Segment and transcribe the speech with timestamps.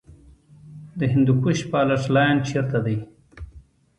[0.99, 2.97] د هندوکش فالټ لاین چیرته دی؟